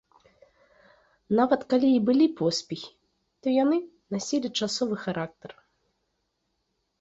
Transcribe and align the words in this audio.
Нават 1.39 1.61
калі 1.73 1.89
і 1.97 1.99
былі 2.07 2.27
поспехі, 2.39 2.89
то 3.41 3.45
яны 3.63 3.77
насілі 4.17 4.53
часовы 4.63 4.95
характар. 5.05 5.51